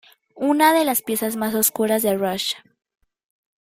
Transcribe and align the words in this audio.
Una 0.47 0.73
de 0.73 0.83
las 0.83 1.03
piezas 1.03 1.35
más 1.35 1.53
oscuras 1.53 2.01
de 2.01 2.17
Rush. 2.17 2.53